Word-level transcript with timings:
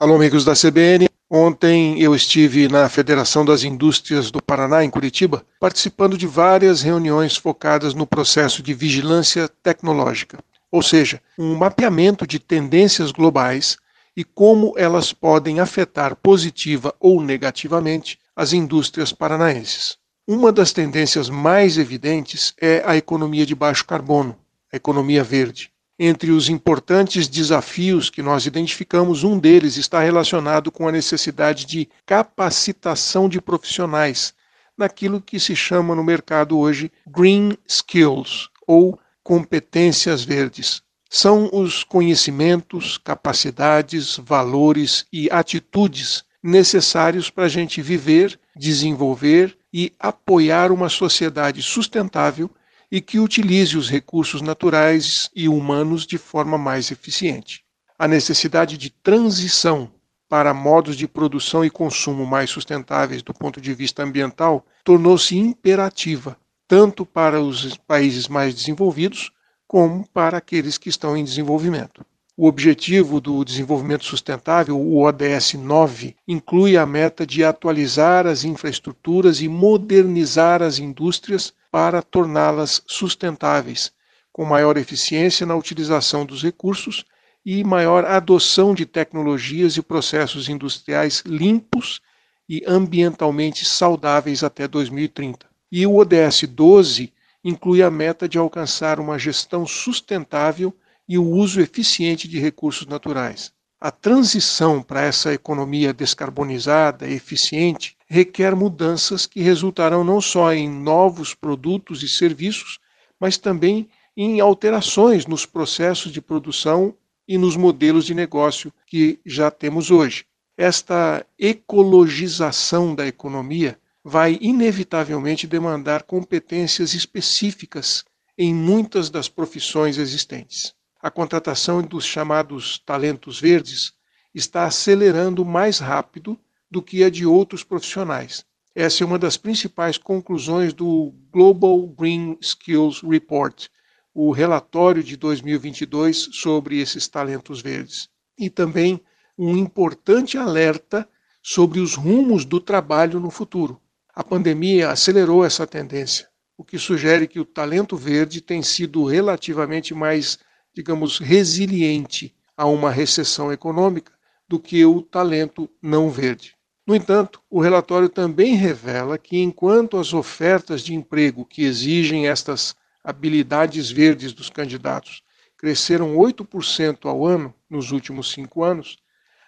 Alô, 0.00 0.14
amigos 0.14 0.46
da 0.46 0.54
CBN. 0.54 1.10
Ontem 1.28 2.00
eu 2.00 2.14
estive 2.14 2.68
na 2.68 2.88
Federação 2.88 3.44
das 3.44 3.64
Indústrias 3.64 4.30
do 4.30 4.42
Paraná, 4.42 4.82
em 4.82 4.88
Curitiba, 4.88 5.44
participando 5.60 6.16
de 6.16 6.26
várias 6.26 6.80
reuniões 6.80 7.36
focadas 7.36 7.92
no 7.92 8.06
processo 8.06 8.62
de 8.62 8.72
vigilância 8.72 9.46
tecnológica, 9.62 10.38
ou 10.72 10.82
seja, 10.82 11.20
um 11.38 11.54
mapeamento 11.54 12.26
de 12.26 12.38
tendências 12.38 13.12
globais 13.12 13.76
e 14.16 14.24
como 14.24 14.72
elas 14.74 15.12
podem 15.12 15.60
afetar 15.60 16.16
positiva 16.16 16.94
ou 16.98 17.20
negativamente 17.20 18.18
as 18.34 18.54
indústrias 18.54 19.12
paranaenses. 19.12 19.98
Uma 20.26 20.50
das 20.50 20.72
tendências 20.72 21.28
mais 21.28 21.76
evidentes 21.76 22.54
é 22.58 22.82
a 22.86 22.96
economia 22.96 23.44
de 23.44 23.54
baixo 23.54 23.84
carbono, 23.84 24.34
a 24.72 24.76
economia 24.76 25.22
verde. 25.22 25.69
Entre 26.02 26.30
os 26.30 26.48
importantes 26.48 27.28
desafios 27.28 28.08
que 28.08 28.22
nós 28.22 28.46
identificamos, 28.46 29.22
um 29.22 29.38
deles 29.38 29.76
está 29.76 30.00
relacionado 30.00 30.72
com 30.72 30.88
a 30.88 30.92
necessidade 30.92 31.66
de 31.66 31.86
capacitação 32.06 33.28
de 33.28 33.38
profissionais 33.38 34.32
naquilo 34.78 35.20
que 35.20 35.38
se 35.38 35.54
chama 35.54 35.94
no 35.94 36.02
mercado 36.02 36.58
hoje 36.58 36.90
green 37.06 37.54
skills 37.68 38.48
ou 38.66 38.98
competências 39.22 40.24
verdes. 40.24 40.80
São 41.10 41.50
os 41.52 41.84
conhecimentos, 41.84 42.96
capacidades, 42.96 44.16
valores 44.16 45.04
e 45.12 45.28
atitudes 45.30 46.24
necessários 46.42 47.28
para 47.28 47.44
a 47.44 47.48
gente 47.48 47.82
viver, 47.82 48.40
desenvolver 48.56 49.54
e 49.70 49.92
apoiar 50.00 50.72
uma 50.72 50.88
sociedade 50.88 51.62
sustentável 51.62 52.50
e 52.90 53.00
que 53.00 53.18
utilize 53.18 53.76
os 53.76 53.88
recursos 53.88 54.42
naturais 54.42 55.30
e 55.34 55.48
humanos 55.48 56.06
de 56.06 56.18
forma 56.18 56.58
mais 56.58 56.90
eficiente. 56.90 57.64
A 57.98 58.08
necessidade 58.08 58.76
de 58.76 58.90
transição 58.90 59.92
para 60.28 60.54
modos 60.54 60.96
de 60.96 61.06
produção 61.08 61.64
e 61.64 61.70
consumo 61.70 62.26
mais 62.26 62.50
sustentáveis 62.50 63.22
do 63.22 63.34
ponto 63.34 63.60
de 63.60 63.74
vista 63.74 64.02
ambiental 64.02 64.64
tornou-se 64.84 65.36
imperativa, 65.36 66.36
tanto 66.66 67.04
para 67.04 67.40
os 67.40 67.76
países 67.76 68.28
mais 68.28 68.54
desenvolvidos 68.54 69.32
como 69.66 70.06
para 70.08 70.38
aqueles 70.38 70.78
que 70.78 70.88
estão 70.88 71.16
em 71.16 71.24
desenvolvimento. 71.24 72.04
O 72.42 72.46
objetivo 72.46 73.20
do 73.20 73.44
desenvolvimento 73.44 74.06
sustentável, 74.06 74.74
o 74.80 75.02
ODS 75.04 75.52
9, 75.52 76.16
inclui 76.26 76.74
a 76.74 76.86
meta 76.86 77.26
de 77.26 77.44
atualizar 77.44 78.26
as 78.26 78.44
infraestruturas 78.44 79.42
e 79.42 79.46
modernizar 79.46 80.62
as 80.62 80.78
indústrias 80.78 81.52
para 81.70 82.00
torná-las 82.00 82.82
sustentáveis, 82.86 83.92
com 84.32 84.46
maior 84.46 84.78
eficiência 84.78 85.44
na 85.44 85.54
utilização 85.54 86.24
dos 86.24 86.42
recursos 86.42 87.04
e 87.44 87.62
maior 87.62 88.06
adoção 88.06 88.74
de 88.74 88.86
tecnologias 88.86 89.76
e 89.76 89.82
processos 89.82 90.48
industriais 90.48 91.22
limpos 91.26 92.00
e 92.48 92.64
ambientalmente 92.66 93.66
saudáveis 93.66 94.42
até 94.42 94.66
2030. 94.66 95.44
E 95.70 95.86
o 95.86 95.96
ODS 95.96 96.44
12 96.48 97.12
inclui 97.44 97.82
a 97.82 97.90
meta 97.90 98.26
de 98.26 98.38
alcançar 98.38 98.98
uma 98.98 99.18
gestão 99.18 99.66
sustentável 99.66 100.74
e 101.10 101.18
o 101.18 101.28
uso 101.28 101.60
eficiente 101.60 102.28
de 102.28 102.38
recursos 102.38 102.86
naturais. 102.86 103.52
A 103.80 103.90
transição 103.90 104.80
para 104.80 105.02
essa 105.02 105.34
economia 105.34 105.92
descarbonizada 105.92 107.04
e 107.08 107.14
eficiente 107.14 107.96
requer 108.06 108.54
mudanças 108.54 109.26
que 109.26 109.40
resultarão 109.40 110.04
não 110.04 110.20
só 110.20 110.54
em 110.54 110.70
novos 110.70 111.34
produtos 111.34 112.04
e 112.04 112.08
serviços, 112.08 112.78
mas 113.18 113.36
também 113.36 113.88
em 114.16 114.38
alterações 114.38 115.26
nos 115.26 115.44
processos 115.44 116.12
de 116.12 116.20
produção 116.20 116.94
e 117.26 117.36
nos 117.36 117.56
modelos 117.56 118.04
de 118.04 118.14
negócio 118.14 118.72
que 118.86 119.18
já 119.26 119.50
temos 119.50 119.90
hoje. 119.90 120.26
Esta 120.56 121.26
ecologização 121.36 122.94
da 122.94 123.04
economia 123.04 123.76
vai 124.04 124.38
inevitavelmente 124.40 125.48
demandar 125.48 126.04
competências 126.04 126.94
específicas 126.94 128.04
em 128.38 128.54
muitas 128.54 129.10
das 129.10 129.28
profissões 129.28 129.98
existentes 129.98 130.72
a 131.02 131.10
contratação 131.10 131.82
dos 131.82 132.04
chamados 132.04 132.78
talentos 132.84 133.40
verdes 133.40 133.92
está 134.34 134.64
acelerando 134.64 135.44
mais 135.44 135.78
rápido 135.78 136.38
do 136.70 136.82
que 136.82 137.02
a 137.02 137.10
de 137.10 137.24
outros 137.26 137.64
profissionais. 137.64 138.44
Essa 138.74 139.02
é 139.02 139.06
uma 139.06 139.18
das 139.18 139.36
principais 139.36 139.98
conclusões 139.98 140.72
do 140.72 141.12
Global 141.32 141.86
Green 141.88 142.36
Skills 142.40 143.02
Report, 143.02 143.66
o 144.14 144.30
relatório 144.30 145.02
de 145.02 145.16
2022 145.16 146.28
sobre 146.32 146.80
esses 146.80 147.08
talentos 147.08 147.60
verdes. 147.60 148.08
E 148.38 148.48
também 148.48 149.00
um 149.36 149.56
importante 149.56 150.36
alerta 150.36 151.08
sobre 151.42 151.80
os 151.80 151.94
rumos 151.94 152.44
do 152.44 152.60
trabalho 152.60 153.18
no 153.18 153.30
futuro. 153.30 153.80
A 154.14 154.22
pandemia 154.22 154.90
acelerou 154.90 155.44
essa 155.44 155.66
tendência, 155.66 156.28
o 156.56 156.64
que 156.64 156.78
sugere 156.78 157.26
que 157.26 157.40
o 157.40 157.44
talento 157.44 157.96
verde 157.96 158.40
tem 158.40 158.62
sido 158.62 159.04
relativamente 159.04 159.94
mais 159.94 160.38
digamos, 160.74 161.18
resiliente 161.18 162.34
a 162.56 162.66
uma 162.66 162.90
recessão 162.90 163.52
econômica 163.52 164.12
do 164.48 164.58
que 164.58 164.84
o 164.84 165.00
talento 165.00 165.68
não 165.80 166.10
verde. 166.10 166.54
No 166.86 166.94
entanto, 166.94 167.40
o 167.48 167.60
relatório 167.60 168.08
também 168.08 168.54
revela 168.54 169.16
que, 169.16 169.38
enquanto 169.38 169.96
as 169.96 170.12
ofertas 170.12 170.82
de 170.82 170.94
emprego 170.94 171.44
que 171.44 171.62
exigem 171.62 172.26
estas 172.28 172.74
habilidades 173.02 173.90
verdes 173.90 174.32
dos 174.32 174.50
candidatos 174.50 175.22
cresceram 175.56 176.16
8% 176.16 177.06
ao 177.06 177.26
ano 177.26 177.54
nos 177.68 177.92
últimos 177.92 178.32
cinco 178.32 178.64
anos, 178.64 178.98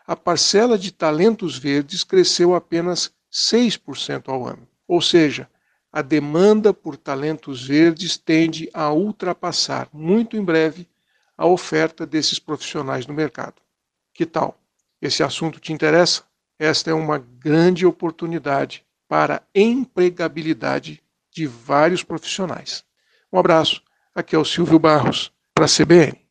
a 0.06 0.14
parcela 0.14 0.78
de 0.78 0.92
talentos 0.92 1.58
verdes 1.58 2.04
cresceu 2.04 2.54
apenas 2.54 3.10
6% 3.32 4.28
ao 4.28 4.46
ano. 4.46 4.68
Ou 4.86 5.00
seja, 5.00 5.48
a 5.90 6.02
demanda 6.02 6.72
por 6.72 6.96
talentos 6.96 7.66
verdes 7.66 8.16
tende 8.16 8.68
a 8.72 8.92
ultrapassar 8.92 9.88
muito 9.92 10.36
em 10.36 10.44
breve 10.44 10.86
a 11.36 11.46
oferta 11.46 12.06
desses 12.06 12.38
profissionais 12.38 13.06
no 13.06 13.14
mercado. 13.14 13.54
Que 14.14 14.26
tal? 14.26 14.58
Esse 15.00 15.22
assunto 15.22 15.58
te 15.58 15.72
interessa? 15.72 16.22
Esta 16.58 16.90
é 16.90 16.94
uma 16.94 17.18
grande 17.18 17.84
oportunidade 17.84 18.84
para 19.08 19.36
a 19.36 19.42
empregabilidade 19.54 21.02
de 21.30 21.46
vários 21.46 22.02
profissionais. 22.02 22.84
Um 23.32 23.38
abraço. 23.38 23.82
Aqui 24.14 24.36
é 24.36 24.38
o 24.38 24.44
Silvio 24.44 24.78
Barros, 24.78 25.32
para 25.54 25.64
a 25.64 25.68
CBN. 25.68 26.21